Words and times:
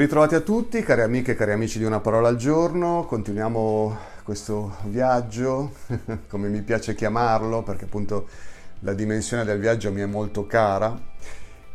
Ritrovati 0.00 0.34
a 0.34 0.40
tutti, 0.40 0.80
cari 0.80 1.02
amiche 1.02 1.32
e 1.32 1.34
cari 1.34 1.52
amici 1.52 1.78
di 1.78 1.84
Una 1.84 2.00
Parola 2.00 2.28
al 2.28 2.36
Giorno. 2.36 3.04
Continuiamo 3.04 3.98
questo 4.22 4.76
viaggio, 4.84 5.72
come 6.26 6.48
mi 6.48 6.62
piace 6.62 6.94
chiamarlo, 6.94 7.62
perché 7.62 7.84
appunto 7.84 8.26
la 8.78 8.94
dimensione 8.94 9.44
del 9.44 9.60
viaggio 9.60 9.92
mi 9.92 10.00
è 10.00 10.06
molto 10.06 10.46
cara 10.46 10.98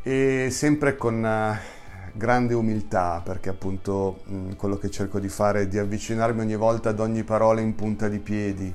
e 0.02 0.48
sempre 0.50 0.96
con 0.96 1.24
eh, 1.24 1.60
grande 2.14 2.56
umiltà, 2.56 3.22
perché 3.24 3.50
appunto 3.50 4.24
quello 4.58 4.80
che 4.80 4.90
cerco 4.90 5.20
di 5.20 5.30
fare 5.30 5.62
è 5.62 5.68
di 5.68 5.78
avvicinarmi 5.78 6.42
ogni 6.42 6.56
volta 6.56 6.90
ad 6.90 7.00
ogni 7.00 7.24
parola 7.24 7.62
in 7.62 7.76
punta 7.76 8.08
di 8.08 8.18
piedi, 8.18 8.74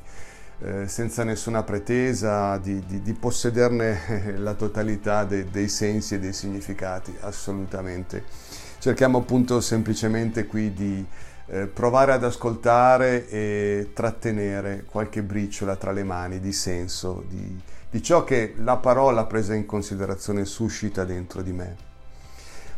eh, 0.60 0.86
senza 0.86 1.24
nessuna 1.24 1.64
pretesa 1.64 2.56
di, 2.58 2.84
di, 2.86 3.02
di 3.02 3.12
possederne 3.14 4.36
la 4.38 4.54
totalità 4.54 5.24
de, 5.24 5.50
dei 5.50 5.66
sensi 5.66 6.14
e 6.14 6.20
dei 6.20 6.32
significati, 6.32 7.12
assolutamente 7.22 8.49
cerchiamo 8.80 9.18
appunto 9.18 9.60
semplicemente 9.60 10.46
qui 10.46 10.72
di 10.72 11.04
eh, 11.46 11.66
provare 11.66 12.12
ad 12.12 12.24
ascoltare 12.24 13.28
e 13.28 13.90
trattenere 13.92 14.84
qualche 14.90 15.22
briciola 15.22 15.76
tra 15.76 15.92
le 15.92 16.02
mani 16.02 16.40
di 16.40 16.52
senso, 16.52 17.22
di, 17.28 17.60
di 17.90 18.02
ciò 18.02 18.24
che 18.24 18.54
la 18.56 18.78
parola 18.78 19.26
presa 19.26 19.54
in 19.54 19.66
considerazione 19.66 20.46
suscita 20.46 21.04
dentro 21.04 21.42
di 21.42 21.52
me. 21.52 21.88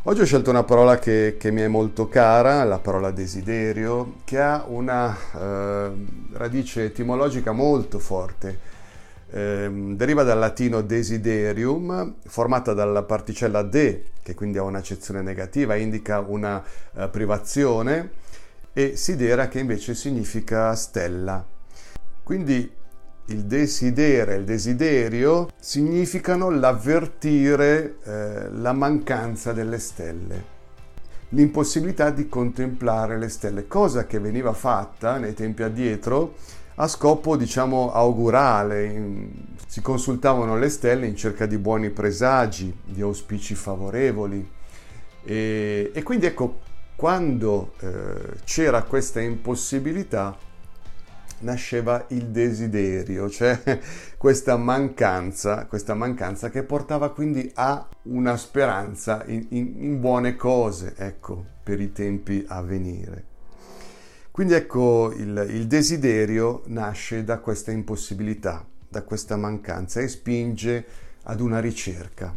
Oggi 0.05 0.23
ho 0.23 0.25
scelto 0.25 0.51
una 0.51 0.65
parola 0.65 0.99
che, 0.99 1.37
che, 1.39 1.53
mi 1.53 1.61
è 1.61 1.69
molto 1.69 2.09
cara, 2.09 2.65
la 2.65 2.81
parola 2.81 3.13
desiderio, 3.13 4.15
che 4.25 4.41
ha 4.41 4.65
una 4.67 5.17
eh, 5.17 5.91
radice 6.33 6.87
etimologica 6.87 7.53
molto 7.53 8.01
forte 8.01 8.72
eh, 9.33 9.71
deriva 9.95 10.23
dal 10.23 10.39
latino 10.39 10.83
desiderium, 10.83 12.17
formata 12.27 12.75
dalla 12.75 13.03
particella 13.03 13.63
de, 13.63 14.11
che 14.23 14.35
quindi 14.35 14.59
ha 14.59 14.63
un'accezione 14.63 15.23
negativa, 15.23 15.75
indica 15.75 16.21
una 16.21 16.63
uh, 16.93 17.11
privazione, 17.11 18.11
e 18.75 18.97
sidera 18.97 19.49
che 19.49 19.59
invece 19.59 19.95
significa 19.95 20.75
stella. 20.75 21.45
Quindi 22.23 22.71
il 23.27 23.45
desidere 23.45 24.35
il 24.35 24.45
desiderio 24.45 25.49
significano 25.59 26.51
l'avvertire 26.51 27.97
eh, 28.05 28.51
la 28.51 28.73
mancanza 28.73 29.53
delle 29.53 29.79
stelle, 29.79 30.45
l'impossibilità 31.31 32.11
di 32.11 32.29
contemplare 32.29 33.19
le 33.19 33.29
stelle, 33.29 33.67
cosa 33.67 34.07
che 34.07 34.19
veniva 34.19 34.53
fatta 34.53 35.17
nei 35.17 35.35
tempi 35.35 35.63
addietro 35.63 36.35
a 36.77 36.89
scopo 36.89 37.37
diciamo 37.37 37.93
augurale. 37.93 39.51
Si 39.67 39.81
consultavano 39.81 40.57
le 40.59 40.69
stelle 40.69 41.07
in 41.07 41.17
cerca 41.17 41.47
di 41.47 41.59
buoni 41.59 41.91
presagi, 41.91 42.77
di 42.85 43.01
auspici 43.01 43.55
favorevoli 43.55 44.47
e, 45.25 45.91
e 45.95 46.03
quindi 46.03 46.27
ecco 46.27 46.61
quando 46.97 47.73
eh, 47.81 48.41
c'era 48.45 48.83
questa 48.83 49.21
impossibilità 49.21 50.37
nasceva 51.43 52.05
il 52.09 52.27
desiderio, 52.27 53.29
cioè 53.29 53.61
questa 54.17 54.57
mancanza, 54.57 55.67
questa 55.67 55.95
mancanza 55.95 56.51
che 56.51 56.63
portava 56.63 57.11
quindi 57.11 57.51
a 57.55 57.87
una 58.03 58.37
speranza 58.37 59.25
in, 59.27 59.47
in, 59.51 59.75
in 59.83 60.01
buone 60.01 60.37
cose, 60.37 60.95
ecco, 60.97 61.45
per 61.63 61.81
i 61.81 61.93
tempi 61.93 62.45
a 62.47 62.63
venire. 62.63 63.31
Quindi 64.33 64.55
ecco, 64.55 65.13
il, 65.15 65.47
il 65.51 65.67
desiderio 65.67 66.63
nasce 66.69 67.23
da 67.23 67.39
questa 67.39 67.71
impossibilità, 67.71 68.67
da 68.89 69.03
questa 69.03 69.37
mancanza 69.37 70.01
e 70.01 70.09
spinge 70.09 70.87
ad 71.25 71.41
una 71.41 71.61
ricerca. 71.61 72.35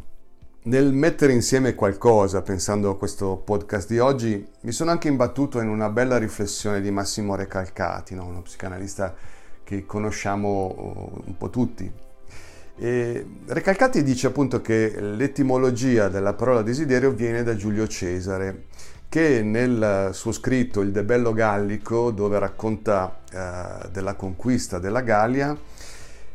Nel 0.64 0.92
mettere 0.92 1.32
insieme 1.32 1.74
qualcosa, 1.74 2.42
pensando 2.42 2.90
a 2.90 2.98
questo 2.98 3.38
podcast 3.38 3.88
di 3.88 4.00
oggi, 4.00 4.46
mi 4.62 4.72
sono 4.74 4.92
anche 4.92 5.08
imbattuto 5.08 5.62
in 5.62 5.70
una 5.70 5.88
bella 5.88 6.18
riflessione 6.18 6.82
di 6.82 6.92
Massimo 6.92 7.34
Recalcati, 7.36 8.14
no? 8.14 8.26
uno 8.26 8.42
psicanalista 8.42 9.16
che 9.64 9.86
conosciamo 9.86 10.50
oh, 10.50 11.24
un 11.24 11.38
po' 11.38 11.50
tutti. 11.50 11.90
E 12.78 13.26
Recalcati 13.46 14.04
dice 14.04 14.28
appunto 14.28 14.60
che 14.60 15.00
l'etimologia 15.00 16.10
della 16.10 16.34
parola 16.34 16.62
desiderio 16.62 17.12
viene 17.12 17.44
da 17.44 17.56
Giulio 17.56 17.88
Cesare, 17.88 18.66
che 19.10 19.42
nel 19.42 20.10
suo 20.14 20.32
scritto 20.32 20.82
Il 20.82 20.92
Debello 20.92 21.34
Gallico, 21.34 22.12
dove 22.12 22.40
racconta 22.40 23.20
eh, 23.32 23.90
della 23.92 24.16
conquista 24.16 24.80
della 24.80 25.02
Gallia, 25.02 25.58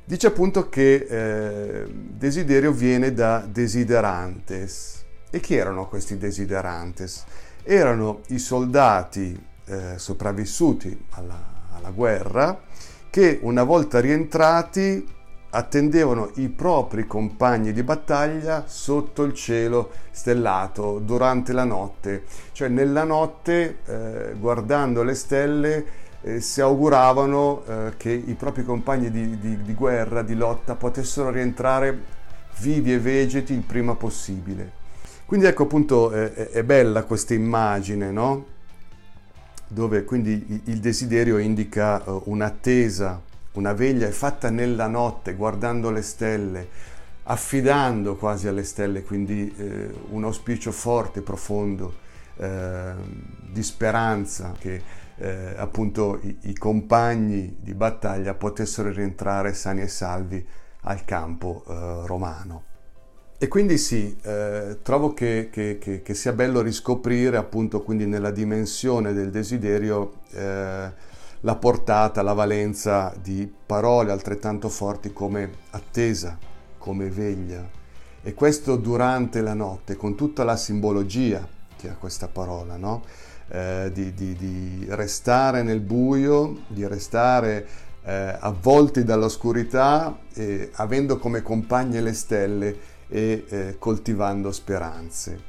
dice 0.05 0.27
appunto 0.27 0.69
che 0.69 1.07
eh, 1.09 1.87
desiderio 1.89 2.73
viene 2.73 3.13
da 3.13 3.45
desiderantes. 3.47 5.05
E 5.31 5.41
chi 5.41 5.55
erano 5.55 5.87
questi 5.87 6.17
desiderantes? 6.19 7.25
Erano 7.63 8.23
i 8.29 8.39
soldati 8.39 9.39
eh, 9.67 9.99
sopravvissuti 9.99 11.07
alla, 11.11 11.39
alla 11.73 11.91
guerra 11.91 12.61
che 13.11 13.39
una 13.43 13.65
volta 13.65 14.01
rientrati 14.01 15.07
attendevano 15.51 16.31
i 16.35 16.49
propri 16.49 17.07
compagni 17.07 17.73
di 17.73 17.83
battaglia 17.83 18.65
sotto 18.67 19.23
il 19.23 19.35
cielo 19.35 19.91
stellato 20.11 20.99
durante 20.99 21.53
la 21.53 21.65
notte, 21.65 22.25
cioè 22.53 22.69
nella 22.69 23.05
notte 23.05 23.79
eh, 23.85 24.35
guardando 24.39 25.03
le 25.03 25.15
stelle 25.15 25.85
eh, 26.23 26.41
si 26.41 26.61
auguravano 26.61 27.63
eh, 27.67 27.93
che 27.97 28.11
i 28.11 28.35
propri 28.35 28.65
compagni 28.65 29.11
di, 29.11 29.39
di, 29.39 29.63
di, 29.63 29.75
guerra, 29.75 30.23
di 30.23 30.35
lotta 30.35 30.75
potessero 30.75 31.31
rientrare 31.31 32.19
vivi 32.59 32.93
e 32.93 32.99
vegeti 32.99 33.53
il 33.53 33.63
prima 33.63 33.95
possibile. 33.95 34.79
Quindi 35.25 35.47
ecco 35.47 35.63
appunto 35.63 36.11
è 36.11 36.65
bella 36.65 37.05
questa 37.05 37.35
immagine, 37.35 38.11
no? 38.11 38.59
dove 39.73 40.05
quindi 40.05 40.63
il 40.65 40.81
desiderio 40.81 41.39
indica 41.39 42.05
eh, 42.05 42.21
un'attesa, 42.25 43.23
una 43.53 43.73
veglia 43.73 44.07
è 44.07 44.11
fatta 44.11 44.51
nella 44.51 44.87
notte, 44.87 45.35
guardando 45.35 45.91
le 45.91 46.03
stelle, 46.03 46.69
affidando 47.25 48.17
quasi 48.17 48.49
alle 48.49 48.65
stelle, 48.65 49.03
quindi 49.03 49.53
eh, 49.57 49.91
un 50.11 50.25
auspicio 50.25 50.73
forte, 50.73 51.23
profondo, 51.23 51.95
eh, 52.37 52.93
di 53.51 53.63
speranza 53.63 54.55
che 54.59 54.83
eh, 55.17 55.55
appunto 55.57 56.19
i, 56.23 56.37
i, 56.43 56.55
compagni 56.57 57.57
di 57.61 57.75
battaglia 57.75 58.35
potessero 58.35 58.91
rientrare 58.91 59.53
sani 59.53 59.83
e 59.83 59.89
salvi 59.89 60.47
al 60.83 61.05
campo 61.05 61.63
eh, 61.69 62.07
romano. 62.07 62.65
E 63.37 63.49
quindi 63.49 63.79
sì, 63.79 64.17
eh, 64.23 64.79
trovo 64.83 65.13
che, 65.13 65.49
che, 65.51 65.79
che, 65.79 66.03
che, 66.03 66.15
sia 66.15 66.33
bello 66.33 66.61
riscoprire 66.61 67.37
appunto 67.37 67.83
quindi 67.83 68.07
nella 68.07 68.31
dimensione 68.31 69.13
del 69.13 69.31
desiderio 69.31 70.21
eh, 70.33 70.93
la 71.41 71.57
portata, 71.57 72.23
la 72.23 72.33
valenza 72.33 73.15
di 73.21 73.51
parole 73.67 74.13
altrettanto 74.13 74.69
forti 74.69 75.13
come 75.13 75.51
attesa, 75.71 76.39
come 76.79 77.09
veglia. 77.09 77.69
E 78.23 78.35
questo 78.35 78.77
durante 78.77 79.41
la 79.41 79.55
notte, 79.55 79.97
con 79.97 80.15
tutta 80.15 80.45
la 80.45 80.57
simbologia 80.57 81.47
che 81.77 81.89
ha 81.89 81.95
questa 81.95 82.29
parola, 82.29 82.77
no? 82.77 83.03
eh, 83.49 83.91
di, 83.93 84.13
di, 84.13 84.35
di, 84.35 84.87
restare 84.91 85.63
nel 85.63 85.81
buio, 85.81 86.65
di 86.69 86.87
restare 86.87 87.67
eh, 88.03 88.37
avvolti 88.39 89.05
dall'oscurità, 89.05 90.19
eh, 90.35 90.71
avendo 90.75 91.19
come 91.19 91.43
compagne 91.43 92.01
le 92.01 92.13
stelle 92.13 92.77
e 93.09 93.45
eh, 93.49 93.77
coltivando 93.79 94.53
speranze. 94.53 95.49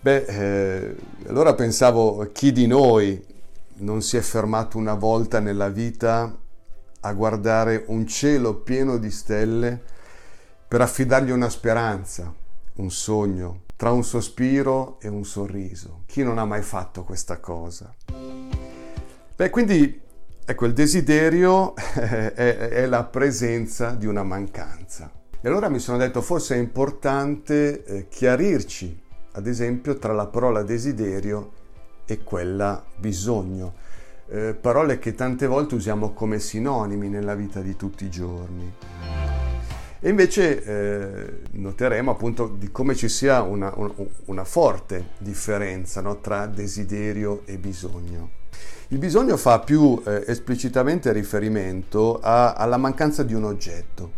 Beh, 0.00 0.24
eh, 0.26 0.96
allora 1.28 1.54
pensavo 1.54 2.28
chi 2.32 2.52
di 2.52 2.66
noi 2.66 3.32
non 3.76 4.02
si 4.02 4.16
è 4.16 4.20
fermato 4.20 4.78
una 4.78 4.94
volta 4.94 5.40
nella 5.40 5.68
vita 5.68 6.36
a 7.00 7.12
guardare 7.12 7.84
un 7.88 8.06
cielo 8.06 8.56
pieno 8.56 8.96
di 8.98 9.10
stelle 9.10 9.82
per 10.66 10.80
affidargli 10.80 11.30
una 11.30 11.48
speranza, 11.48 12.32
un 12.76 12.90
sogno, 12.90 13.62
tra 13.76 13.90
un 13.90 14.04
sospiro 14.04 14.98
e 15.00 15.08
un 15.08 15.24
sorriso. 15.24 16.02
Chi 16.06 16.22
non 16.22 16.38
ha 16.38 16.44
mai 16.44 16.62
fatto 16.62 17.04
questa 17.04 17.38
cosa? 17.38 17.94
Beh, 19.36 19.50
quindi 19.50 20.00
ecco, 20.44 20.64
il 20.64 20.72
desiderio 20.72 21.74
è, 21.94 22.32
è 22.32 22.86
la 22.86 23.04
presenza 23.04 23.90
di 23.90 24.06
una 24.06 24.22
mancanza. 24.22 25.10
E 25.40 25.48
allora 25.48 25.68
mi 25.68 25.78
sono 25.78 25.98
detto 25.98 26.22
forse 26.22 26.54
è 26.54 26.58
importante 26.58 27.84
eh, 27.84 28.08
chiarirci, 28.08 29.02
ad 29.32 29.46
esempio, 29.46 29.98
tra 29.98 30.14
la 30.14 30.26
parola 30.26 30.62
desiderio 30.62 31.50
e 31.50 31.63
quella 32.22 32.84
bisogno. 32.96 33.74
Eh, 34.28 34.54
parole 34.58 34.98
che 34.98 35.14
tante 35.14 35.46
volte 35.46 35.74
usiamo 35.74 36.12
come 36.12 36.38
sinonimi 36.38 37.08
nella 37.08 37.34
vita 37.34 37.60
di 37.60 37.76
tutti 37.76 38.04
i 38.04 38.10
giorni. 38.10 38.72
E 40.00 40.08
invece 40.10 40.62
eh, 40.62 41.40
noteremo 41.52 42.10
appunto 42.10 42.54
di 42.58 42.70
come 42.70 42.94
ci 42.94 43.08
sia 43.08 43.40
una, 43.40 43.72
una, 43.74 43.92
una 44.26 44.44
forte 44.44 45.12
differenza 45.18 46.02
no, 46.02 46.20
tra 46.20 46.46
desiderio 46.46 47.42
e 47.46 47.56
bisogno. 47.56 48.42
Il 48.88 48.98
bisogno 48.98 49.38
fa 49.38 49.60
più 49.60 50.02
eh, 50.04 50.24
esplicitamente 50.26 51.10
riferimento 51.10 52.20
a, 52.20 52.52
alla 52.52 52.76
mancanza 52.76 53.22
di 53.22 53.32
un 53.32 53.44
oggetto. 53.44 54.12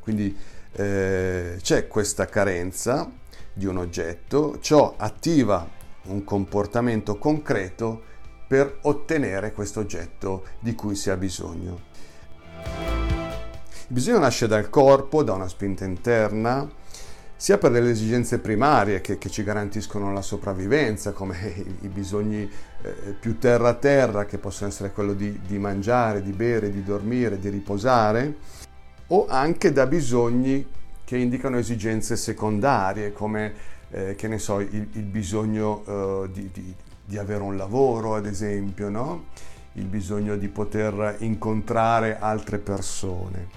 Quindi 0.00 0.34
eh, 0.72 1.58
c'è 1.60 1.86
questa 1.86 2.24
carenza 2.24 3.10
di 3.52 3.66
un 3.66 3.76
oggetto, 3.76 4.58
ciò 4.60 4.94
attiva 4.96 5.68
un 6.10 6.24
comportamento 6.24 7.16
concreto 7.16 8.02
per 8.46 8.78
ottenere 8.82 9.52
questo 9.52 9.80
oggetto 9.80 10.44
di 10.58 10.74
cui 10.74 10.94
si 10.94 11.10
ha 11.10 11.16
bisogno. 11.16 11.88
Il 12.62 13.96
bisogno 13.96 14.18
nasce 14.18 14.46
dal 14.46 14.68
corpo, 14.70 15.22
da 15.22 15.32
una 15.32 15.48
spinta 15.48 15.84
interna, 15.84 16.68
sia 17.36 17.58
per 17.58 17.70
delle 17.70 17.90
esigenze 17.90 18.38
primarie 18.38 19.00
che, 19.00 19.18
che 19.18 19.30
ci 19.30 19.42
garantiscono 19.42 20.12
la 20.12 20.20
sopravvivenza, 20.20 21.12
come 21.12 21.38
i, 21.56 21.86
i 21.86 21.88
bisogni 21.88 22.42
eh, 22.82 22.90
più 23.18 23.38
terra 23.38 23.68
a 23.68 23.74
terra, 23.74 24.26
che 24.26 24.38
possono 24.38 24.68
essere 24.68 24.92
quello 24.92 25.14
di, 25.14 25.40
di 25.46 25.58
mangiare, 25.58 26.22
di 26.22 26.32
bere, 26.32 26.70
di 26.70 26.82
dormire, 26.82 27.38
di 27.38 27.48
riposare, 27.48 28.36
o 29.06 29.26
anche 29.26 29.72
da 29.72 29.86
bisogni 29.86 30.66
che 31.02 31.16
indicano 31.16 31.56
esigenze 31.56 32.14
secondarie, 32.14 33.12
come 33.12 33.52
eh, 33.90 34.14
che 34.14 34.28
ne 34.28 34.38
so, 34.38 34.60
il, 34.60 34.88
il 34.92 35.04
bisogno 35.04 35.82
eh, 35.86 36.30
di, 36.32 36.50
di, 36.52 36.74
di, 37.04 37.18
avere 37.18 37.42
un 37.42 37.56
lavoro, 37.56 38.14
ad 38.14 38.26
esempio, 38.26 38.88
no? 38.88 39.26
il 39.74 39.86
bisogno 39.86 40.36
di 40.36 40.48
poter 40.48 41.16
incontrare 41.20 42.18
altre 42.18 42.58
persone. 42.58 43.48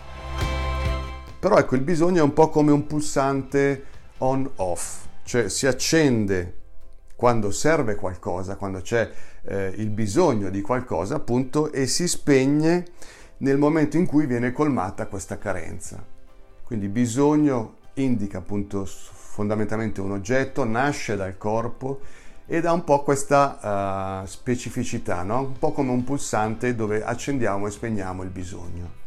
Però 1.39 1.57
ecco, 1.57 1.75
il 1.75 1.81
bisogno 1.81 2.19
è 2.19 2.23
un 2.23 2.33
po' 2.33 2.49
come 2.49 2.71
un 2.71 2.87
pulsante 2.87 3.83
on-off, 4.19 5.05
cioè 5.23 5.49
si 5.49 5.67
accende 5.67 6.61
quando 7.15 7.51
serve 7.51 7.95
qualcosa, 7.95 8.55
quando 8.55 8.81
c'è 8.81 9.09
eh, 9.43 9.73
il 9.75 9.89
bisogno 9.89 10.49
di 10.49 10.61
qualcosa, 10.61 11.15
appunto, 11.15 11.71
e 11.71 11.87
si 11.87 12.07
spegne 12.07 12.85
nel 13.37 13.57
momento 13.57 13.97
in 13.97 14.05
cui 14.05 14.25
viene 14.25 14.51
colmata 14.51 15.07
questa 15.07 15.37
carenza. 15.37 16.03
Quindi 16.63 16.87
bisogno 16.87 17.75
indica 17.95 18.39
appunto 18.39 18.85
fondamentalmente 19.33 19.99
un 19.99 20.11
oggetto, 20.11 20.63
nasce 20.63 21.15
dal 21.15 21.39
corpo 21.39 22.01
ed 22.45 22.67
ha 22.67 22.71
un 22.71 22.83
po' 22.83 23.01
questa 23.01 24.21
uh, 24.21 24.27
specificità, 24.27 25.23
no? 25.23 25.39
un 25.39 25.57
po' 25.57 25.71
come 25.71 25.89
un 25.89 26.03
pulsante 26.03 26.75
dove 26.75 27.03
accendiamo 27.03 27.65
e 27.65 27.71
spegniamo 27.71 28.21
il 28.21 28.29
bisogno. 28.29 29.01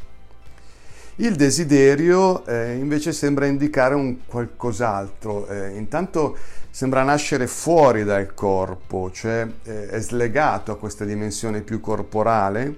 Il 1.17 1.37
desiderio 1.37 2.45
eh, 2.45 2.75
invece 2.75 3.13
sembra 3.13 3.47
indicare 3.47 3.95
un 3.95 4.27
qualcos'altro, 4.27 5.47
eh, 5.47 5.77
intanto 5.77 6.37
sembra 6.71 7.05
nascere 7.05 7.47
fuori 7.47 8.03
dal 8.03 8.35
corpo, 8.35 9.13
cioè 9.13 9.47
eh, 9.63 9.89
è 9.89 10.01
slegato 10.01 10.73
a 10.73 10.77
questa 10.77 11.05
dimensione 11.05 11.61
più 11.61 11.81
corporale 11.81 12.75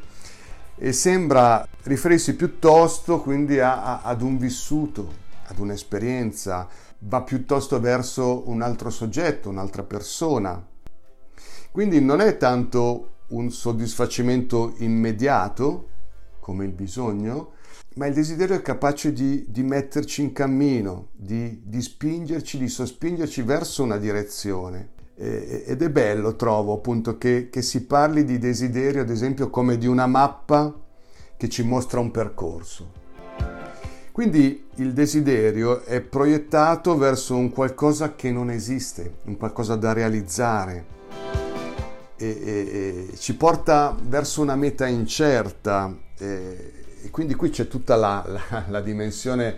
e 0.76 0.92
sembra 0.92 1.66
riferirsi 1.84 2.36
piuttosto 2.36 3.20
quindi 3.20 3.58
a, 3.58 3.82
a, 3.82 4.00
ad 4.02 4.20
un 4.20 4.36
vissuto, 4.36 5.26
ad 5.46 5.58
un'esperienza, 5.58 6.68
va 7.00 7.22
piuttosto 7.22 7.78
verso 7.80 8.48
un 8.48 8.62
altro 8.62 8.90
soggetto, 8.90 9.48
un'altra 9.48 9.82
persona. 9.82 10.66
Quindi 11.70 12.00
non 12.00 12.20
è 12.20 12.36
tanto 12.36 13.14
un 13.28 13.50
soddisfacimento 13.50 14.74
immediato 14.78 15.88
come 16.40 16.64
il 16.64 16.72
bisogno, 16.72 17.52
ma 17.94 18.06
il 18.06 18.14
desiderio 18.14 18.56
è 18.56 18.62
capace 18.62 19.12
di, 19.12 19.44
di 19.48 19.62
metterci 19.62 20.22
in 20.22 20.32
cammino, 20.32 21.08
di, 21.12 21.62
di, 21.64 21.82
spingerci, 21.82 22.58
di 22.58 22.68
sospingerci 22.68 23.42
verso 23.42 23.82
una 23.82 23.96
direzione. 23.96 24.90
E, 25.14 25.64
ed 25.66 25.82
è 25.82 25.90
bello, 25.90 26.36
trovo, 26.36 26.74
appunto, 26.74 27.18
che, 27.18 27.48
che 27.50 27.60
si 27.60 27.84
parli 27.84 28.24
di 28.24 28.38
desiderio, 28.38 29.02
ad 29.02 29.10
esempio, 29.10 29.50
come 29.50 29.76
di 29.76 29.86
una 29.86 30.06
mappa 30.06 30.72
che 31.36 31.48
ci 31.48 31.62
mostra 31.64 32.00
un 32.00 32.10
percorso. 32.10 33.07
Quindi 34.18 34.66
il 34.78 34.94
desiderio 34.94 35.84
è 35.84 36.00
proiettato 36.00 36.98
verso 36.98 37.36
un 37.36 37.52
qualcosa 37.52 38.16
che 38.16 38.32
non 38.32 38.50
esiste, 38.50 39.18
un 39.26 39.36
qualcosa 39.36 39.76
da 39.76 39.92
realizzare 39.92 40.84
e, 42.16 42.26
e, 42.26 43.10
e 43.12 43.16
ci 43.16 43.36
porta 43.36 43.96
verso 44.08 44.40
una 44.40 44.56
meta 44.56 44.88
incerta. 44.88 45.96
E, 46.18 46.72
quindi 47.12 47.36
qui 47.36 47.50
c'è 47.50 47.68
tutta 47.68 47.94
la, 47.94 48.24
la, 48.26 48.64
la, 48.66 48.80
dimensione, 48.80 49.54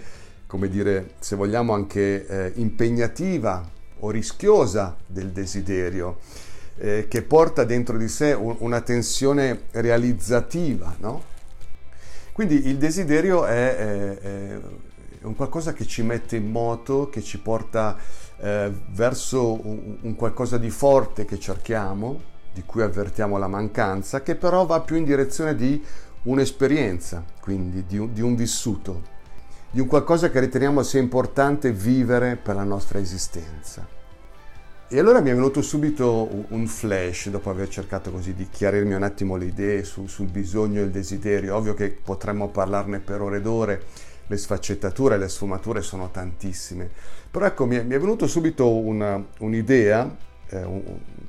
come 0.46 0.68
dire, 0.68 1.12
se 1.20 1.36
vogliamo 1.36 1.72
anche 1.72 2.26
eh, 2.26 2.52
impegnativa 2.56 3.66
o 4.00 4.10
rischiosa 4.10 4.94
del 5.06 5.30
desiderio, 5.30 6.18
eh, 6.76 7.06
che 7.08 7.22
porta 7.22 7.64
dentro 7.64 7.96
di 7.96 8.08
sé 8.08 8.34
un, 8.34 8.56
una 8.58 8.82
tensione 8.82 9.62
realizzativa, 9.70 10.94
no? 10.98 11.30
Quindi 12.40 12.68
il 12.68 12.78
desiderio 12.78 13.44
è, 13.44 13.76
è, 13.76 14.18
è, 14.18 14.60
un 15.24 15.36
qualcosa 15.36 15.74
che 15.74 15.86
ci 15.86 16.02
mette 16.02 16.36
in 16.36 16.50
moto, 16.50 17.10
che 17.10 17.20
ci 17.20 17.38
porta 17.38 17.98
eh, 18.38 18.72
verso 18.92 19.60
un, 19.62 19.98
un 20.00 20.16
qualcosa 20.16 20.56
di 20.56 20.70
forte 20.70 21.26
che 21.26 21.38
cerchiamo, 21.38 22.18
di 22.50 22.62
cui 22.64 22.80
avvertiamo 22.80 23.36
la 23.36 23.46
mancanza, 23.46 24.22
che 24.22 24.36
però 24.36 24.64
va 24.64 24.80
più 24.80 24.96
in 24.96 25.04
direzione 25.04 25.54
di 25.54 25.84
un'esperienza, 26.22 27.22
quindi 27.42 27.84
di 27.84 27.98
un, 27.98 28.10
di 28.14 28.22
un 28.22 28.34
vissuto, 28.34 29.02
di 29.70 29.80
un 29.80 29.86
qualcosa 29.86 30.30
che 30.30 30.40
riteniamo 30.40 30.82
sia 30.82 30.98
importante 30.98 31.72
vivere 31.72 32.36
per 32.36 32.54
la 32.54 32.64
nostra 32.64 32.98
esistenza. 32.98 33.99
E 34.92 34.98
allora 34.98 35.20
mi 35.20 35.30
è 35.30 35.34
venuto 35.34 35.62
subito 35.62 36.46
un 36.48 36.66
flash, 36.66 37.28
dopo 37.28 37.48
aver 37.48 37.68
cercato 37.68 38.10
così 38.10 38.34
di 38.34 38.48
chiarirmi 38.50 38.94
un 38.94 39.04
attimo 39.04 39.36
le 39.36 39.44
idee 39.44 39.84
su, 39.84 40.08
sul 40.08 40.26
bisogno 40.26 40.80
e 40.80 40.82
il 40.82 40.90
desiderio. 40.90 41.54
Ovvio 41.54 41.74
che 41.74 41.90
potremmo 41.90 42.48
parlarne 42.48 42.98
per 42.98 43.20
ore 43.20 43.36
ed 43.36 43.46
ore, 43.46 43.84
le 44.26 44.36
sfaccettature, 44.36 45.16
le 45.16 45.28
sfumature 45.28 45.80
sono 45.80 46.10
tantissime. 46.10 46.90
Però 47.30 47.46
ecco, 47.46 47.66
mi 47.66 47.76
è, 47.76 47.84
mi 47.84 47.94
è 47.94 48.00
venuto 48.00 48.26
subito 48.26 48.68
una, 48.68 49.24
un'idea 49.38 50.12
eh, 50.48 50.64
un, 50.64 50.82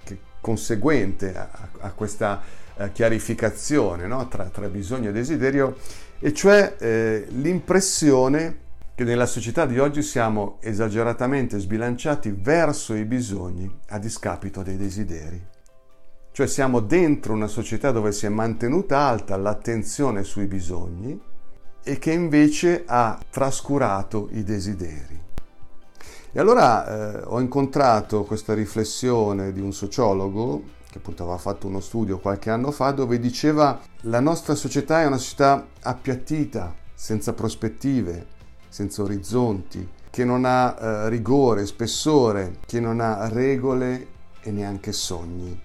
che, 0.06 0.18
conseguente 0.42 1.38
a, 1.38 1.52
a 1.82 1.92
questa 1.92 2.42
eh, 2.76 2.92
chiarificazione 2.92 4.08
no? 4.08 4.28
tra, 4.28 4.46
tra, 4.46 4.68
bisogno 4.70 5.10
e 5.10 5.12
desiderio, 5.12 5.78
e 6.18 6.34
cioè 6.34 6.78
eh, 6.80 7.28
l'impressione 7.30 8.61
che 8.94 9.04
nella 9.04 9.26
società 9.26 9.66
di 9.66 9.80
oggi 9.80 10.02
siamo 10.02 10.58
esageratamente 10.62 11.60
sbilanciati 11.60 12.32
verso 12.32 12.94
i 12.94 13.06
bisogni 13.06 13.70
a 13.90 13.98
discapito 13.98 14.62
dei 14.62 14.78
desideri. 14.78 15.44
Cioè 16.32 16.48
siamo 16.48 16.80
dentro 16.80 17.34
una 17.34 17.48
società 17.48 17.92
dove 17.92 18.12
si 18.12 18.26
è 18.26 18.30
mantenuta 18.30 19.00
alta 19.00 19.36
l'attenzione 19.38 20.24
sui 20.24 20.46
bisogni 20.46 21.20
e 21.84 22.00
che 22.00 22.12
invece 22.12 22.84
ha 22.86 23.20
trascurato 23.30 24.30
i 24.32 24.44
desideri. 24.44 25.20
E 26.34 26.40
allora 26.40 27.20
eh, 27.20 27.24
ho 27.26 27.40
incontrato 27.40 28.24
questa 28.24 28.54
riflessione 28.54 29.52
di 29.52 29.60
un 29.60 29.74
sociologo 29.74 30.80
che 30.92 30.98
appunto 30.98 31.24
aveva 31.24 31.38
fatto 31.38 31.68
uno 31.68 31.80
studio 31.80 32.20
qualche 32.20 32.50
anno 32.50 32.72
fa, 32.72 32.92
dove 32.92 33.18
diceva 33.18 33.80
la 34.02 34.20
nostra 34.20 34.56
società 34.56 35.02
è 35.02 35.06
una 35.06 35.18
società 35.18 35.68
appiattita, 35.82 36.76
senza 36.94 37.34
prospettive, 37.34 38.40
senza 38.72 39.04
orizzonti, 39.04 39.86
che 40.10 40.24
non 40.24 40.46
ha 40.46 40.78
eh, 40.80 41.10
rigore, 41.10 41.66
spessore, 41.66 42.56
che 42.66 42.80
non 42.80 43.02
ha 43.02 43.28
regole 43.28 44.08
e 44.42 44.52
neanche 44.52 44.94
sogni. 44.94 45.60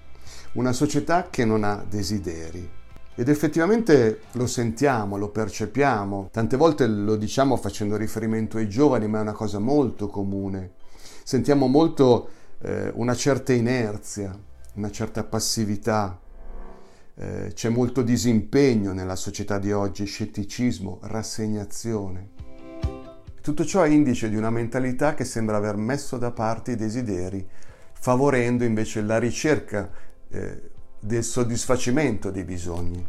Una 0.54 0.72
società 0.72 1.28
che 1.30 1.44
non 1.44 1.62
ha 1.62 1.84
desideri. 1.88 2.68
Ed 3.14 3.28
effettivamente 3.28 4.22
lo 4.32 4.46
sentiamo, 4.48 5.16
lo 5.16 5.28
percepiamo, 5.28 6.30
tante 6.32 6.56
volte 6.56 6.86
lo 6.88 7.14
diciamo 7.14 7.56
facendo 7.56 7.96
riferimento 7.96 8.58
ai 8.58 8.68
giovani, 8.68 9.06
ma 9.06 9.18
è 9.18 9.22
una 9.22 9.32
cosa 9.32 9.60
molto 9.60 10.08
comune. 10.08 10.72
Sentiamo 11.22 11.68
molto 11.68 12.28
eh, 12.60 12.90
una 12.94 13.14
certa 13.14 13.52
inerzia, 13.52 14.36
una 14.74 14.90
certa 14.90 15.22
passività, 15.22 16.18
eh, 17.14 17.52
c'è 17.54 17.68
molto 17.68 18.02
disimpegno 18.02 18.92
nella 18.92 19.16
società 19.16 19.58
di 19.58 19.72
oggi, 19.72 20.04
scetticismo, 20.04 20.98
rassegnazione. 21.02 22.45
Tutto 23.46 23.64
ciò 23.64 23.82
è 23.82 23.88
indice 23.88 24.28
di 24.28 24.34
una 24.34 24.50
mentalità 24.50 25.14
che 25.14 25.24
sembra 25.24 25.58
aver 25.58 25.76
messo 25.76 26.18
da 26.18 26.32
parte 26.32 26.72
i 26.72 26.74
desideri, 26.74 27.46
favorendo 27.92 28.64
invece 28.64 29.02
la 29.02 29.20
ricerca 29.20 29.88
eh, 30.28 30.70
del 30.98 31.22
soddisfacimento 31.22 32.32
dei 32.32 32.42
bisogni. 32.42 33.06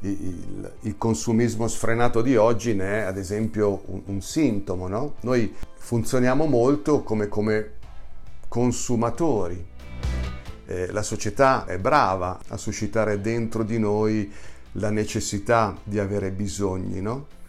Il, 0.00 0.70
il, 0.80 0.98
consumismo 0.98 1.66
sfrenato 1.66 2.20
di 2.20 2.36
oggi 2.36 2.74
ne 2.74 2.98
è 2.98 3.00
ad 3.04 3.16
esempio 3.16 3.80
un, 3.86 4.02
un 4.04 4.20
sintomo. 4.20 4.86
No? 4.86 5.14
Noi 5.20 5.56
funzioniamo 5.72 6.44
molto 6.44 7.02
come, 7.02 7.28
come 7.28 7.70
consumatori. 8.48 9.66
Eh, 10.66 10.92
la 10.92 11.02
società 11.02 11.64
è 11.64 11.78
brava 11.78 12.38
a 12.48 12.58
suscitare 12.58 13.22
dentro 13.22 13.62
di 13.62 13.78
noi 13.78 14.30
la 14.72 14.90
necessità 14.90 15.74
di 15.82 15.98
avere 15.98 16.32
bisogni, 16.32 17.00
no? 17.00 17.40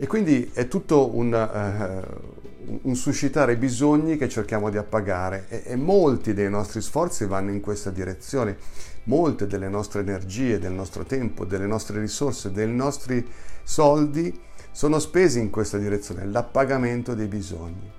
E 0.00 0.06
quindi 0.06 0.48
è 0.54 0.68
tutto 0.68 1.12
un, 1.12 1.32
uh, 1.32 2.78
un 2.82 2.94
suscitare 2.94 3.56
bisogni 3.56 4.16
che 4.16 4.28
cerchiamo 4.28 4.70
di 4.70 4.76
appagare 4.76 5.46
e, 5.48 5.62
e, 5.64 5.74
molti 5.74 6.34
dei 6.34 6.48
nostri 6.48 6.80
sforzi 6.80 7.26
vanno 7.26 7.50
in 7.50 7.60
questa 7.60 7.90
direzione. 7.90 8.56
Molte 9.04 9.48
delle 9.48 9.68
nostre 9.68 10.02
energie, 10.02 10.60
del 10.60 10.70
nostro 10.70 11.02
tempo, 11.02 11.44
delle 11.44 11.66
nostre 11.66 11.98
risorse, 11.98 12.52
dei 12.52 12.72
nostri 12.72 13.26
soldi 13.64 14.40
sono 14.70 15.00
spesi 15.00 15.40
in 15.40 15.50
questa 15.50 15.78
direzione, 15.78 16.26
l'appagamento 16.26 17.14
dei 17.14 17.26
bisogni. 17.26 17.90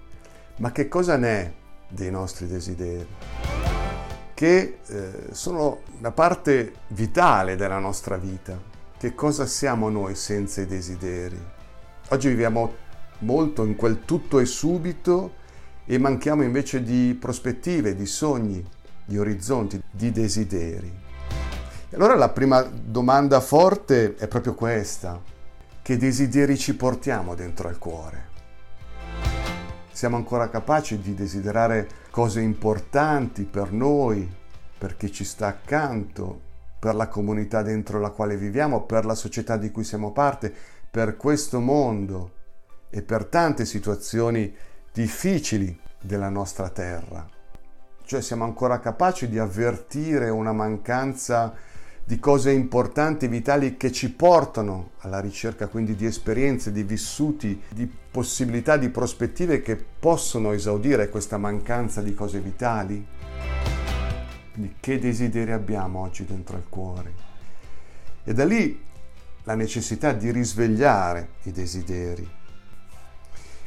Ma 0.59 0.71
che 0.71 0.87
cosa 0.87 1.17
ne 1.17 1.29
è 1.29 1.51
dei 1.89 2.11
nostri 2.11 2.47
desideri, 2.47 3.07
che 4.33 4.77
eh, 4.85 5.11
sono 5.31 5.81
la 5.99 6.11
parte 6.11 6.75
vitale 6.87 7.57
della 7.57 7.79
nostra 7.79 8.15
vita. 8.15 8.57
Che 8.97 9.13
cosa 9.15 9.45
siamo 9.45 9.89
noi 9.89 10.15
senza 10.15 10.61
i 10.61 10.65
desideri? 10.65 11.57
Oggi 12.11 12.29
viviamo 12.29 12.73
molto 13.19 13.63
in 13.65 13.75
quel 13.75 14.03
tutto 14.03 14.39
e 14.39 14.45
subito 14.45 15.35
e 15.85 15.99
manchiamo 15.99 16.41
invece 16.41 16.81
di 16.81 17.15
prospettive, 17.19 17.95
di 17.95 18.07
sogni, 18.07 18.67
di 19.05 19.19
orizzonti, 19.19 19.79
di 19.91 20.11
desideri. 20.11 20.91
E 21.87 21.95
allora 21.95 22.15
la 22.15 22.29
prima 22.29 22.63
domanda 22.63 23.39
forte 23.41 24.15
è 24.15 24.27
proprio 24.27 24.55
questa. 24.55 25.21
Che 25.83 25.97
desideri 25.97 26.57
ci 26.57 26.75
portiamo 26.75 27.35
dentro 27.35 27.67
al 27.67 27.77
cuore? 27.77 28.27
Siamo 29.91 30.15
ancora 30.15 30.49
capaci 30.49 30.99
di 30.99 31.13
desiderare 31.13 31.87
cose 32.09 32.41
importanti 32.41 33.43
per 33.43 33.71
noi, 33.71 34.27
per 34.79 34.97
chi 34.97 35.11
ci 35.11 35.23
sta 35.23 35.45
accanto, 35.45 36.41
per 36.79 36.95
la 36.95 37.07
comunità 37.07 37.61
dentro 37.61 37.99
la 37.99 38.09
quale 38.09 38.35
viviamo, 38.35 38.81
per 38.81 39.05
la 39.05 39.15
società 39.15 39.57
di 39.57 39.69
cui 39.69 39.83
siamo 39.83 40.11
parte, 40.11 40.51
per 40.91 41.17
questo 41.17 41.59
mondo 41.59 42.31
e 42.89 43.01
per 43.01 43.25
tante 43.25 43.65
situazioni 43.65 44.53
difficili 44.91 45.79
della 46.01 46.29
nostra 46.29 46.69
terra. 46.69 47.27
Cioè 48.03 48.21
siamo 48.21 48.43
ancora 48.43 48.79
capaci 48.79 49.29
di 49.29 49.37
avvertire 49.37 50.29
una 50.29 50.51
mancanza 50.51 51.53
di 52.03 52.17
cose 52.17 52.49
importanti, 52.51 53.27
vitali 53.27 53.77
che 53.77 53.91
ci 53.91 54.11
portano 54.11 54.91
alla 55.01 55.19
ricerca 55.19 55.67
quindi 55.67 55.95
di 55.95 56.07
esperienze, 56.07 56.71
di 56.71 56.81
vissuti, 56.81 57.61
di 57.69 57.87
possibilità, 58.09 58.77
di 58.77 58.89
prospettive 58.89 59.61
che 59.61 59.75
possono 59.75 60.53
esaudire 60.53 61.09
questa 61.09 61.37
mancanza 61.37 62.01
di 62.01 62.15
cose 62.15 62.39
vitali? 62.39 63.05
Quindi 64.53 64.75
che 64.79 64.97
desideri 64.97 65.51
abbiamo 65.51 65.99
oggi 65.99 66.25
dentro 66.25 66.57
il 66.57 66.65
cuore? 66.67 67.13
E 68.23 68.33
da 68.33 68.43
lì 68.43 68.87
la 69.49 69.55
necessità 69.55 70.11
di 70.11 70.29
risvegliare 70.29 71.29
i 71.45 71.51
desideri. 71.51 72.37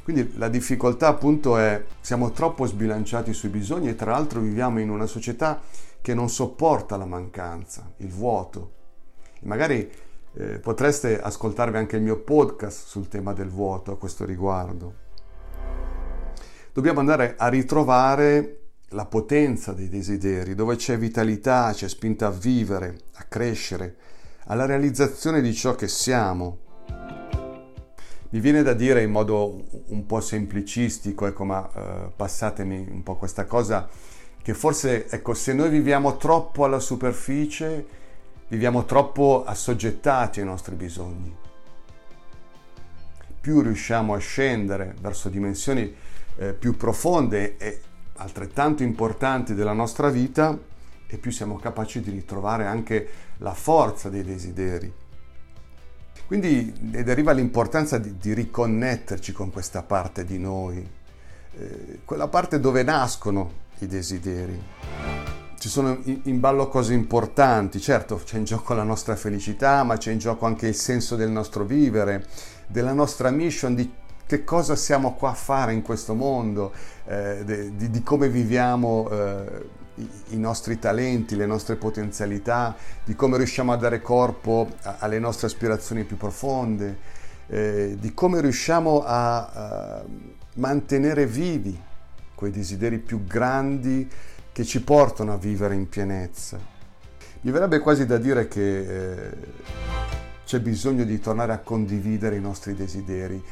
Quindi 0.04 0.34
la 0.36 0.48
difficoltà 0.48 1.08
appunto 1.08 1.58
è 1.58 1.84
siamo 2.00 2.30
troppo 2.30 2.66
sbilanciati 2.66 3.32
sui 3.32 3.48
bisogni 3.48 3.88
e 3.88 3.96
tra 3.96 4.12
l'altro 4.12 4.38
viviamo 4.38 4.78
in 4.78 4.90
una 4.90 5.06
società 5.06 5.60
che 6.00 6.14
non 6.14 6.30
sopporta 6.30 6.96
la 6.96 7.04
mancanza, 7.04 7.90
il 7.96 8.10
vuoto. 8.10 8.74
Magari 9.40 9.90
eh, 10.34 10.60
potreste 10.60 11.20
ascoltarvi 11.20 11.76
anche 11.76 11.96
il 11.96 12.02
mio 12.02 12.18
podcast 12.18 12.86
sul 12.86 13.08
tema 13.08 13.32
del 13.32 13.48
vuoto 13.48 13.90
a 13.90 13.98
questo 13.98 14.24
riguardo. 14.24 14.94
Dobbiamo 16.72 17.00
andare 17.00 17.34
a 17.36 17.48
ritrovare 17.48 18.58
la 18.90 19.06
potenza 19.06 19.72
dei 19.72 19.88
desideri, 19.88 20.54
dove 20.54 20.76
c'è 20.76 20.96
vitalità, 20.96 21.72
c'è 21.72 21.88
spinta 21.88 22.28
a 22.28 22.30
vivere, 22.30 22.98
a 23.14 23.24
crescere, 23.24 23.96
alla 24.46 24.66
realizzazione 24.66 25.40
di 25.40 25.54
ciò 25.54 25.74
che 25.74 25.88
siamo. 25.88 26.58
Mi 28.30 28.40
viene 28.40 28.62
da 28.62 28.72
dire 28.72 29.02
in 29.02 29.10
modo 29.10 29.64
un 29.88 30.06
po' 30.06 30.20
semplicistico, 30.20 31.26
ecco, 31.26 31.44
ma 31.44 31.70
eh, 31.74 32.12
passatemi 32.16 32.88
un 32.90 33.02
po' 33.02 33.16
questa 33.16 33.44
cosa, 33.44 33.88
che 34.40 34.54
forse, 34.54 35.06
ecco, 35.08 35.34
se 35.34 35.52
noi 35.52 35.68
viviamo 35.68 36.16
troppo 36.16 36.64
alla 36.64 36.80
superficie, 36.80 37.86
viviamo 38.48 38.84
troppo 38.84 39.44
assoggettati 39.44 40.40
ai 40.40 40.46
nostri 40.46 40.74
bisogni. 40.74 41.36
Più 43.40 43.60
riusciamo 43.60 44.14
a 44.14 44.18
scendere 44.18 44.94
verso 45.00 45.28
dimensioni 45.28 45.94
eh, 46.36 46.54
più 46.54 46.76
profonde 46.76 47.56
e 47.58 47.80
altrettanto 48.16 48.82
importanti 48.82 49.54
della 49.54 49.72
nostra 49.72 50.08
vita, 50.08 50.58
e 51.12 51.18
più 51.18 51.30
siamo 51.30 51.58
capaci 51.58 52.00
di 52.00 52.10
ritrovare 52.10 52.64
anche 52.64 53.06
la 53.38 53.52
forza 53.52 54.08
dei 54.08 54.24
desideri. 54.24 54.90
Quindi 56.26 56.72
ne 56.80 57.02
deriva 57.02 57.32
l'importanza 57.32 57.98
di, 57.98 58.16
di 58.16 58.32
riconnetterci 58.32 59.32
con 59.32 59.50
questa 59.50 59.82
parte 59.82 60.24
di 60.24 60.38
noi, 60.38 60.88
eh, 61.58 61.98
quella 62.06 62.28
parte 62.28 62.58
dove 62.58 62.82
nascono 62.82 63.60
i 63.80 63.86
desideri. 63.86 64.58
Ci 65.58 65.68
sono 65.68 66.00
in 66.04 66.40
ballo 66.40 66.68
cose 66.68 66.94
importanti, 66.94 67.78
certo 67.78 68.22
c'è 68.24 68.38
in 68.38 68.44
gioco 68.44 68.72
la 68.72 68.82
nostra 68.82 69.14
felicità, 69.14 69.82
ma 69.84 69.98
c'è 69.98 70.12
in 70.12 70.18
gioco 70.18 70.46
anche 70.46 70.66
il 70.66 70.74
senso 70.74 71.14
del 71.14 71.30
nostro 71.30 71.64
vivere, 71.64 72.26
della 72.66 72.94
nostra 72.94 73.30
mission, 73.30 73.74
di 73.74 73.92
che 74.24 74.44
cosa 74.44 74.76
siamo 74.76 75.14
qua 75.14 75.30
a 75.30 75.34
fare 75.34 75.74
in 75.74 75.82
questo 75.82 76.14
mondo, 76.14 76.72
eh, 77.04 77.70
di, 77.76 77.90
di, 77.90 78.02
come 78.02 78.30
viviamo 78.30 79.08
eh, 79.10 79.80
i, 80.28 80.36
nostri 80.36 80.78
talenti, 80.78 81.36
le 81.36 81.46
nostre 81.46 81.76
potenzialità, 81.76 82.76
di 83.04 83.14
come 83.14 83.36
riusciamo 83.36 83.72
a 83.72 83.76
dare 83.76 84.00
corpo 84.00 84.70
alle 84.98 85.18
nostre 85.18 85.46
aspirazioni 85.46 86.04
più 86.04 86.16
profonde, 86.16 86.98
eh, 87.48 87.96
di 87.98 88.14
come 88.14 88.40
riusciamo 88.40 89.02
a, 89.04 89.46
a 89.46 90.04
mantenere 90.54 91.26
vivi 91.26 91.80
quei 92.34 92.50
desideri 92.50 92.98
più 92.98 93.24
grandi 93.24 94.08
che 94.52 94.64
ci 94.64 94.82
portano 94.82 95.32
a 95.32 95.36
vivere 95.36 95.74
in 95.74 95.88
pienezza. 95.88 96.58
Mi 97.42 97.50
verrebbe 97.50 97.78
quasi 97.78 98.06
da 98.06 98.18
dire 98.18 98.46
che 98.48 98.78
eh, 98.78 99.30
c'è 100.44 100.60
bisogno 100.60 101.04
di 101.04 101.18
tornare 101.18 101.52
a 101.52 101.58
condividere 101.58 102.36
i 102.36 102.40
nostri 102.40 102.74
desideri. 102.74 103.42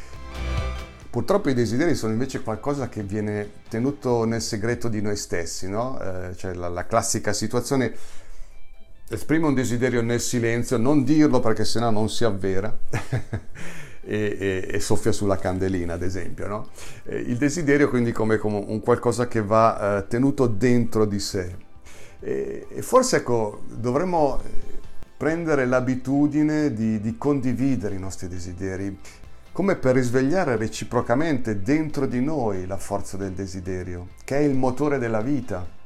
Purtroppo 1.10 1.50
i 1.50 1.54
desideri 1.54 1.96
sono 1.96 2.12
invece 2.12 2.42
qualcosa 2.42 2.88
che 2.88 3.02
viene 3.02 3.50
tenuto 3.68 4.24
nel 4.24 4.40
segreto 4.40 4.88
di 4.88 5.02
noi 5.02 5.16
stessi, 5.16 5.68
no? 5.68 6.00
Eh, 6.00 6.36
cioè 6.36 6.54
la, 6.54 6.68
la 6.68 6.86
classica 6.86 7.32
situazione 7.32 7.92
esprime 9.08 9.46
un 9.46 9.54
desiderio 9.54 10.02
nel 10.02 10.20
silenzio, 10.20 10.76
non 10.76 11.02
dirlo 11.02 11.40
perché 11.40 11.64
sennò 11.64 11.90
non 11.90 12.08
si 12.08 12.24
avvera. 12.24 12.76
e, 14.02 14.36
e, 14.38 14.68
e, 14.72 14.80
soffia 14.80 15.12
sulla 15.12 15.36
candelina, 15.36 15.94
ad 15.94 16.02
esempio. 16.02 16.46
No? 16.46 16.68
Eh, 17.04 17.18
il 17.18 17.36
desiderio 17.36 17.88
quindi 17.88 18.12
come, 18.12 18.38
come, 18.38 18.64
un 18.66 18.80
qualcosa 18.80 19.28
che 19.28 19.42
va 19.42 19.98
eh, 19.98 20.06
tenuto 20.06 20.46
dentro 20.46 21.04
di 21.04 21.18
sé. 21.18 21.56
E, 22.20 22.66
e 22.70 22.82
forse 22.82 23.16
ecco, 23.16 23.62
dovremmo 23.66 24.40
eh, 24.42 24.48
prendere 25.16 25.66
l'abitudine 25.66 26.72
di, 26.72 27.00
di 27.00 27.16
condividere 27.18 27.94
i 27.94 27.98
nostri 27.98 28.28
desideri, 28.28 28.98
come 29.52 29.74
per 29.76 29.96
risvegliare 29.96 30.56
reciprocamente 30.56 31.60
dentro 31.62 32.06
di 32.06 32.20
noi 32.20 32.66
la 32.66 32.76
forza 32.76 33.16
del 33.16 33.32
desiderio, 33.32 34.08
che 34.24 34.36
è 34.36 34.40
il 34.40 34.54
motore 34.54 34.98
della 34.98 35.20
vita. 35.20 35.78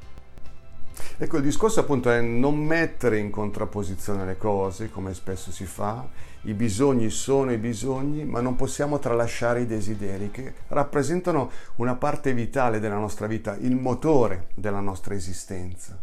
Ecco, 1.17 1.37
il 1.37 1.43
discorso 1.43 1.79
appunto 1.79 2.09
è 2.11 2.21
non 2.21 2.57
mettere 2.57 3.17
in 3.17 3.29
contrapposizione 3.29 4.25
le 4.25 4.37
cose, 4.37 4.91
come 4.91 5.13
spesso 5.13 5.51
si 5.51 5.65
fa, 5.65 6.07
i 6.41 6.53
bisogni 6.53 7.09
sono 7.09 7.51
i 7.51 7.57
bisogni, 7.57 8.23
ma 8.23 8.39
non 8.39 8.55
possiamo 8.55 8.99
tralasciare 8.99 9.61
i 9.61 9.65
desideri 9.65 10.29
che 10.29 10.53
rappresentano 10.67 11.49
una 11.77 11.95
parte 11.95 12.33
vitale 12.33 12.79
della 12.79 12.97
nostra 12.97 13.27
vita, 13.27 13.57
il 13.59 13.75
motore 13.75 14.49
della 14.53 14.79
nostra 14.79 15.15
esistenza. 15.15 15.97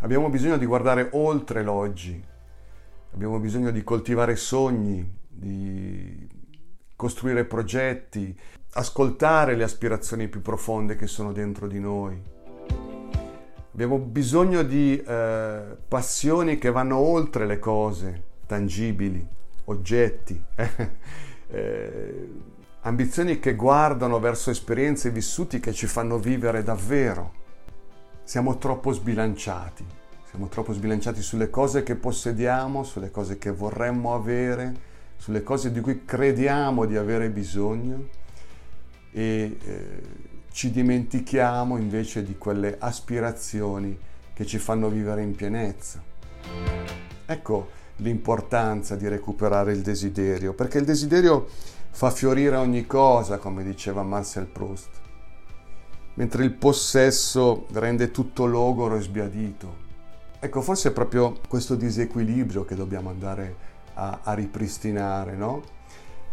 Abbiamo 0.00 0.28
bisogno 0.28 0.58
di 0.58 0.66
guardare 0.66 1.08
oltre 1.12 1.62
l'oggi, 1.62 2.22
abbiamo 3.14 3.38
bisogno 3.38 3.70
di 3.70 3.82
coltivare 3.82 4.36
sogni, 4.36 5.18
di 5.40 6.28
costruire 6.94 7.46
progetti, 7.46 8.38
ascoltare 8.72 9.56
le 9.56 9.64
aspirazioni 9.64 10.28
più 10.28 10.42
profonde 10.42 10.96
che 10.96 11.06
sono 11.06 11.32
dentro 11.32 11.66
di 11.66 11.80
noi. 11.80 12.20
Abbiamo 13.72 13.98
bisogno 13.98 14.62
di 14.62 15.00
eh, 15.00 15.62
passioni 15.88 16.58
che 16.58 16.70
vanno 16.70 16.98
oltre 16.98 17.46
le 17.46 17.58
cose 17.58 18.24
tangibili, 18.46 19.26
oggetti, 19.64 20.42
eh, 21.48 22.28
ambizioni 22.82 23.38
che 23.38 23.54
guardano 23.54 24.18
verso 24.18 24.50
esperienze 24.50 25.10
vissuti 25.10 25.58
che 25.58 25.72
ci 25.72 25.86
fanno 25.86 26.18
vivere 26.18 26.62
davvero. 26.62 27.38
Siamo 28.24 28.58
troppo 28.58 28.92
sbilanciati, 28.92 29.86
siamo 30.28 30.48
troppo 30.48 30.74
sbilanciati 30.74 31.22
sulle 31.22 31.48
cose 31.48 31.82
che 31.82 31.94
possediamo, 31.94 32.84
sulle 32.84 33.10
cose 33.10 33.38
che 33.38 33.50
vorremmo 33.50 34.14
avere, 34.14 34.88
sulle 35.20 35.42
cose 35.42 35.70
di 35.70 35.80
cui 35.80 36.06
crediamo 36.06 36.86
di 36.86 36.96
avere 36.96 37.28
bisogno 37.28 38.08
e 39.12 39.58
eh, 39.62 40.02
ci 40.50 40.70
dimentichiamo 40.70 41.76
invece 41.76 42.22
di 42.22 42.38
quelle 42.38 42.76
aspirazioni 42.78 43.98
che 44.32 44.46
ci 44.46 44.56
fanno 44.56 44.88
vivere 44.88 45.20
in 45.20 45.34
pienezza. 45.34 46.02
Ecco 47.26 47.68
l'importanza 47.96 48.96
di 48.96 49.08
recuperare 49.08 49.72
il 49.72 49.82
desiderio, 49.82 50.54
perché 50.54 50.78
il 50.78 50.86
desiderio 50.86 51.46
fa 51.90 52.10
fiorire 52.10 52.56
ogni 52.56 52.86
cosa, 52.86 53.36
come 53.36 53.62
diceva 53.62 54.02
Marcel 54.02 54.46
Proust, 54.46 54.88
mentre 56.14 56.44
il 56.44 56.54
possesso 56.54 57.66
rende 57.72 58.10
tutto 58.10 58.46
logoro 58.46 58.96
e 58.96 59.02
sbiadito. 59.02 59.88
Ecco, 60.40 60.62
forse 60.62 60.88
è 60.88 60.92
proprio 60.92 61.38
questo 61.46 61.74
disequilibrio 61.74 62.64
che 62.64 62.74
dobbiamo 62.74 63.10
andare 63.10 63.48
a, 63.48 63.79
a 64.22 64.32
ripristinare, 64.34 65.34
no? 65.36 65.78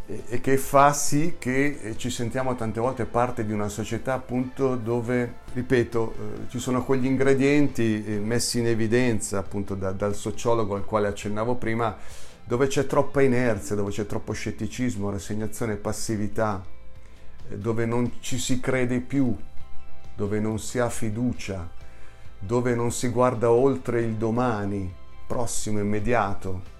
e 0.08 0.40
che 0.40 0.56
fa 0.56 0.94
sì 0.94 1.36
che 1.38 1.96
ci 1.98 2.10
sentiamo 2.10 2.56
tante 2.56 2.80
volte 2.80 3.04
parte 3.04 3.46
di 3.46 3.52
una 3.52 3.68
società 3.68 4.14
appunto 4.14 4.78
dove, 4.78 5.40
ripeto, 5.52 6.14
eh, 6.14 6.50
ci 6.50 6.60
sono 6.60 6.86
quegli 6.86 7.06
ingredienti 7.06 8.06
eh, 8.06 8.18
messi 8.18 8.60
in 8.60 8.68
evidenza 8.68 9.38
appunto 9.38 9.76
da, 9.76 9.92
dal 9.92 10.16
sociologo 10.16 10.76
al 10.76 10.86
quale 10.86 11.10
accennavo 11.10 11.56
prima, 11.56 11.94
dove 12.46 12.68
c'è 12.68 12.86
troppa 12.86 13.22
inerzia, 13.22 13.76
dove 13.76 13.92
c'è 13.92 14.06
troppo 14.06 14.32
scetticismo, 14.32 15.10
rassegnazione, 15.10 15.76
passività, 15.76 16.64
eh, 17.50 17.58
dove 17.58 17.86
non 17.86 18.14
ci 18.22 18.38
si 18.38 18.62
crede 18.62 19.02
più, 19.02 19.36
dove 20.16 20.40
non 20.40 20.58
si 20.58 20.80
ha 20.80 20.90
fiducia, 20.90 21.70
dove 22.40 22.76
non 22.76 22.94
si 22.94 23.10
guarda 23.10 23.52
oltre 23.52 24.04
il 24.04 24.14
domani, 24.14 24.90
prossimo, 25.28 25.80
immediato, 25.80 26.76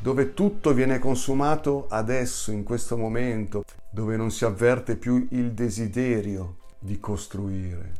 dove 0.00 0.32
tutto 0.34 0.72
viene 0.72 0.98
consumato 0.98 1.86
adesso, 1.88 2.52
in 2.52 2.62
questo 2.62 2.96
momento, 2.96 3.64
dove 3.90 4.16
non 4.16 4.30
si 4.30 4.44
avverte 4.44 4.96
più 4.96 5.26
il 5.30 5.52
desiderio 5.52 6.56
di 6.78 7.00
costruire, 7.00 7.92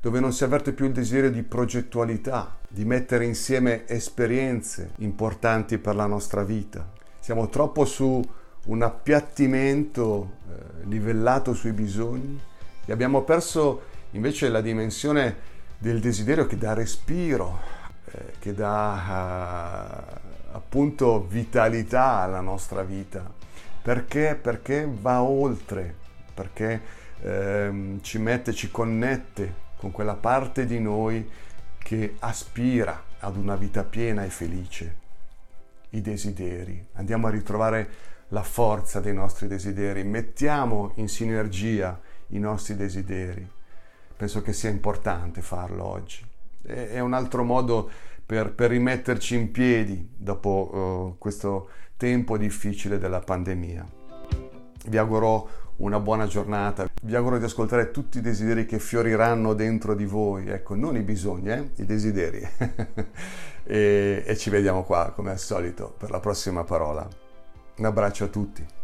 dove 0.00 0.18
non 0.18 0.32
si 0.32 0.44
avverte 0.44 0.72
più 0.72 0.86
il 0.86 0.92
desiderio 0.92 1.30
di 1.30 1.42
progettualità, 1.42 2.56
di 2.68 2.84
mettere 2.84 3.24
insieme 3.24 3.86
esperienze 3.86 4.92
importanti 4.98 5.78
per 5.78 5.94
la 5.94 6.06
nostra 6.06 6.42
vita. 6.42 6.90
Siamo 7.20 7.48
troppo 7.48 7.84
su 7.84 8.20
un 8.64 8.82
appiattimento 8.82 10.32
eh, 10.48 10.84
livellato 10.86 11.54
sui 11.54 11.72
bisogni 11.72 12.38
e 12.84 12.92
abbiamo 12.92 13.22
perso 13.22 13.82
invece 14.12 14.48
la 14.48 14.60
dimensione 14.60 15.36
del 15.78 16.00
desiderio 16.00 16.46
che 16.46 16.58
dà 16.58 16.74
respiro, 16.74 17.60
eh, 18.06 18.32
che 18.38 18.52
dà 18.52 20.18
uh, 20.24 20.27
appunto 20.58 21.26
vitalità 21.26 22.20
alla 22.20 22.40
nostra 22.40 22.82
vita. 22.82 23.32
Perché? 23.80 24.38
Perché 24.40 24.88
va 24.90 25.22
oltre, 25.22 25.94
perché 26.34 26.80
ehm, 27.22 28.02
ci 28.02 28.18
mette, 28.18 28.52
ci 28.52 28.70
connette 28.70 29.66
con 29.76 29.90
quella 29.92 30.14
parte 30.14 30.66
di 30.66 30.80
noi 30.80 31.28
che 31.78 32.16
aspira 32.18 33.04
ad 33.20 33.36
una 33.36 33.56
vita 33.56 33.84
piena 33.84 34.24
e 34.24 34.28
felice. 34.28 35.06
I 35.90 36.00
desideri. 36.02 36.86
Andiamo 36.94 37.28
a 37.28 37.30
ritrovare 37.30 37.88
la 38.28 38.42
forza 38.42 39.00
dei 39.00 39.14
nostri 39.14 39.46
desideri, 39.46 40.04
mettiamo 40.04 40.92
in 40.96 41.08
sinergia 41.08 41.98
i 42.28 42.38
nostri 42.38 42.76
desideri. 42.76 43.48
Penso 44.16 44.42
che 44.42 44.52
sia 44.52 44.68
importante 44.68 45.40
farlo 45.40 45.84
oggi. 45.84 46.26
È 46.60 46.98
un 46.98 47.14
altro 47.14 47.44
modo 47.44 47.90
per, 48.28 48.52
per 48.52 48.68
rimetterci 48.68 49.36
in 49.36 49.50
piedi 49.50 50.06
dopo 50.14 51.14
uh, 51.14 51.18
questo 51.18 51.70
tempo 51.96 52.36
difficile 52.36 52.98
della 52.98 53.20
pandemia. 53.20 53.86
Vi 54.84 54.98
auguro 54.98 55.48
una 55.76 55.98
buona 55.98 56.26
giornata, 56.26 56.90
vi 57.04 57.16
auguro 57.16 57.38
di 57.38 57.44
ascoltare 57.44 57.90
tutti 57.90 58.18
i 58.18 58.20
desideri 58.20 58.66
che 58.66 58.80
fioriranno 58.80 59.54
dentro 59.54 59.94
di 59.94 60.04
voi, 60.04 60.46
ecco, 60.50 60.74
non 60.74 60.96
i 60.96 61.02
bisogni, 61.02 61.48
eh? 61.48 61.70
i 61.76 61.86
desideri. 61.86 62.46
e, 63.64 64.22
e 64.26 64.36
ci 64.36 64.50
vediamo 64.50 64.84
qua, 64.84 65.10
come 65.16 65.30
al 65.30 65.38
solito, 65.38 65.94
per 65.96 66.10
la 66.10 66.20
prossima 66.20 66.64
parola. 66.64 67.08
Un 67.78 67.84
abbraccio 67.86 68.24
a 68.24 68.28
tutti. 68.28 68.77